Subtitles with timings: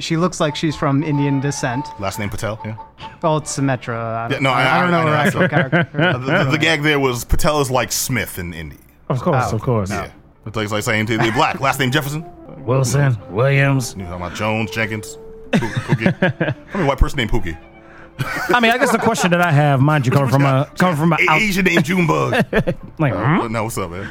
[0.00, 1.86] She looks like she's from Indian descent.
[1.98, 2.60] Last name Patel.
[2.64, 2.76] Yeah.
[3.22, 3.96] Well, it's Symmetra.
[3.98, 5.48] I don't, Yeah, no, I, I- don't know I- I her know, I actual know.
[5.48, 5.88] character.
[5.92, 8.78] The, the- the gag there was Patel is like Smith in Indy.
[9.08, 9.56] Of course, Oh.
[9.56, 9.90] of course.
[9.90, 10.10] Yeah.
[10.46, 11.60] It's like, it's like saying to the black.
[11.60, 12.24] Last name Jefferson.
[12.64, 13.94] Wilson, Williams.
[13.96, 15.16] You talking about Jones, Jenkins,
[15.52, 16.54] Pookie.
[16.74, 17.56] I mean, white person named Pookie.
[18.52, 20.96] I mean, I guess the question that I have, mind you, coming from a coming
[20.96, 22.32] from a A- out, Asian named Junebug.
[22.98, 23.52] like, hmm?
[23.52, 24.10] no, what's up, man?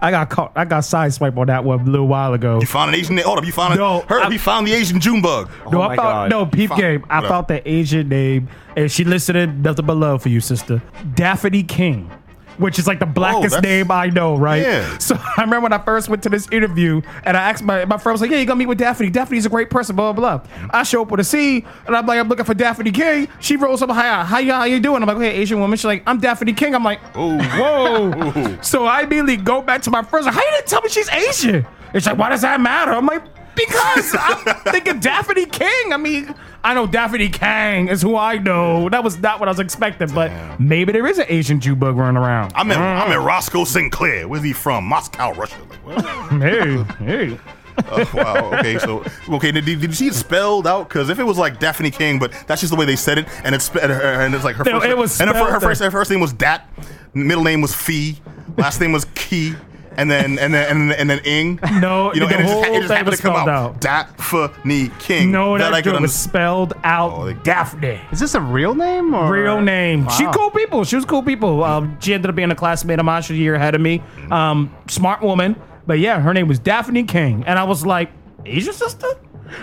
[0.00, 2.60] I got caught, I got sideswiped on that one a little while ago.
[2.60, 3.24] You found an Asian name.
[3.24, 4.04] Hold up, you found No, it.
[4.06, 5.50] Her, I- he found the Asian Junebug.
[5.70, 6.30] No, Oh I my thought God.
[6.30, 6.78] no peep Fuck.
[6.78, 7.04] game.
[7.10, 7.28] I What up?
[7.30, 10.82] thought the Asian name, and she listed it nothing but love for you, sister.
[11.14, 12.10] Daphne King,
[12.58, 14.62] which is like the blackest Oh, name I know, right?
[14.62, 14.98] Yeah.
[15.00, 17.98] So I remember when I first went to this interview, and I asked my my
[17.98, 19.10] friend was like, "Yeah, you're gonna meet with Daphne?
[19.10, 20.46] Daphne's a great person." Blah blah blah.
[20.70, 23.56] I show up with a C, and I'm like, "I'm looking for Daphne King." She
[23.56, 26.02] rolls up, "Hi, how you how you doing?" I'm like, "Hey, Asian woman." She's like,
[26.06, 27.38] "I'm Daphne King." I'm like, Ooh.
[27.38, 30.26] "Whoa!" so I immediately go back to my friends.
[30.26, 31.66] Like, how you didn't tell me she's Asian?
[31.94, 32.92] It's like, why does that matter?
[32.92, 33.22] I'm like,
[33.54, 35.92] because I'm thinking Daphne King.
[35.92, 36.34] I mean,
[36.64, 38.88] I know Daphne Kang is who I know.
[38.88, 40.68] That was not what I was expecting, but Damn.
[40.68, 42.52] maybe there is an Asian Junebug running around.
[42.54, 44.28] I'm met, I met Roscoe Sinclair.
[44.28, 44.84] Where's he from?
[44.84, 45.56] Moscow, Russia.
[45.86, 46.04] Like,
[46.42, 47.38] hey, hey.
[47.78, 48.50] Uh, wow.
[48.58, 48.78] Okay.
[48.78, 49.50] So, okay.
[49.50, 50.88] Did, did you see it spelled out?
[50.88, 53.26] Because if it was like Daphne King, but that's just the way they said it,
[53.44, 54.90] and it's and, it's like her No, first.
[54.90, 56.68] it was and her, her first her first name was Dat,
[57.14, 58.18] middle name was Fee,
[58.58, 59.54] last name was Key.
[59.96, 61.58] And then and then and then, and then Ing.
[61.80, 63.48] No, you know, the and it just, whole it just thing was to come spelled
[63.48, 63.72] out.
[63.74, 63.80] out.
[63.80, 65.30] Daphne King.
[65.32, 66.30] No, that, I could joke was understand.
[66.30, 68.00] spelled out Oh, they- Daphne.
[68.10, 70.08] Is this a real name or Real name.
[70.16, 70.32] She Wow.
[70.32, 70.84] cool people.
[70.84, 71.62] She was cool people.
[71.64, 73.22] Um, she ended up being a classmate of mine.
[73.22, 74.02] She's a year ahead of me.
[74.30, 75.56] Um, smart woman.
[75.86, 78.10] But yeah, her name was Daphne King, and I was like,
[78.44, 79.08] "Is your sister.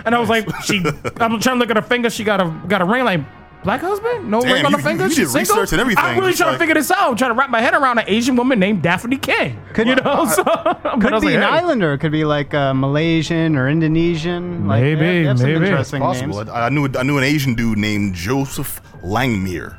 [0.04, 0.76] And I was like, she.
[1.16, 2.10] I'm trying to look at her finger.
[2.10, 3.20] She got a got a ring like.
[3.62, 4.30] Black husband?
[4.30, 5.04] No Damn, ring on you- the finger?
[5.04, 5.56] you She's did single?
[5.56, 6.02] research and everything.
[6.04, 7.10] I'm really trying like- to figure this out.
[7.10, 9.60] I'm trying to wrap my head around an Asian woman named Daphne King.
[9.74, 10.24] Could- you know?
[10.34, 11.46] So, I Could be like, an hey.
[11.46, 11.92] islander.
[11.92, 14.66] It could be like uh, Malaysian or Indonesian.
[14.66, 15.66] Like, Maybe, they have some maybe.
[15.66, 16.36] interesting Possible.
[16.38, 16.48] names.
[16.48, 19.76] I, I knew I knew an Asian dude named Joseph Langmuir.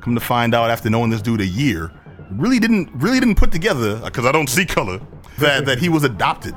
[0.00, 1.90] Come to find out, after knowing this dude a year,
[2.30, 5.00] really didn't really didn't put together because I don't see color
[5.38, 6.54] that that he was adopted,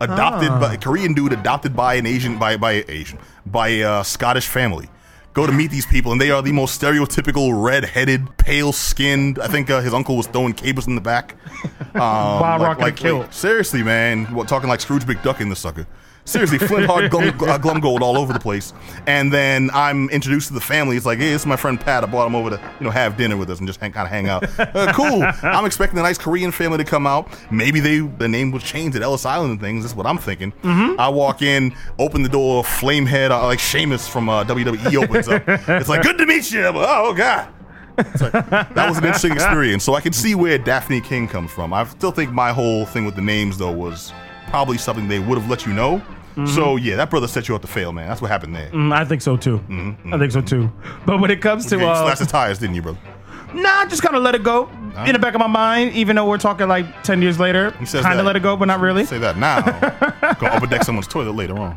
[0.00, 0.58] adopted Ah.
[0.60, 4.48] by a Korean dude adopted by an Asian by by Asian by a uh, Scottish
[4.48, 4.88] family.
[5.32, 9.38] Go to meet these people, and they are the most stereotypical red-headed, pale-skinned.
[9.38, 11.36] I think uh, his uncle was throwing cables in the back.
[11.94, 13.18] Um, Wild like, Rock like, Kill.
[13.18, 15.86] like, seriously, man, what, talking like Scrooge McDuck in the sucker.
[16.24, 18.72] Seriously, Flintheart glum, uh, Glomgold all over the place.
[19.06, 20.96] And then I'm introduced to the family.
[20.96, 22.04] It's like, hey, this is my friend Pat.
[22.04, 24.06] I brought him over to you know have dinner with us and just kind of
[24.06, 24.44] hang out.
[24.58, 25.22] Uh, cool.
[25.42, 27.28] I'm expecting a nice Korean family to come out.
[27.50, 29.82] Maybe they the name was changed at Ellis Island and things.
[29.82, 30.52] That's what I'm thinking.
[30.98, 35.42] I walk in, open the door, Flamehead uh, like Sheamus from uh, WWE opens up.
[35.46, 36.62] It's like, good to meet you.
[36.62, 37.48] Like, oh god.
[37.96, 39.84] That was an interesting experience.
[39.84, 41.72] So I can see where Daphne King comes from.
[41.72, 44.12] I still think my whole thing with the names though was
[44.48, 46.02] probably something they would have let you know.
[46.46, 48.08] So yeah, that brother set you up to fail, man.
[48.08, 48.70] That's what happened there.
[48.70, 49.58] Mm, I think so too.
[49.68, 50.72] Mm-hmm, I think so too.
[51.04, 52.98] But when it comes to you uh, slashed the tires, didn't you, brother?
[53.52, 54.70] Nah, just kind of let it go
[55.06, 55.92] in the back of my mind.
[55.92, 58.80] Even though we're talking like ten years later, kind of let it go, but not
[58.80, 59.04] really.
[59.04, 59.60] Say that now.
[60.40, 61.76] Go upper deck someone's toilet later on.